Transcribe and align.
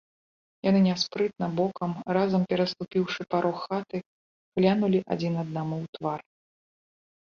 Яны 0.69 0.79
няспрытна, 0.89 1.49
бокам, 1.59 1.91
разам 2.19 2.41
пераступіўшы 2.55 3.21
парог 3.37 3.63
хаты, 3.69 3.97
глянулі 4.61 4.99
адзін 5.17 5.33
аднаму 5.47 5.75
ў 5.87 5.99
твар. 5.99 6.19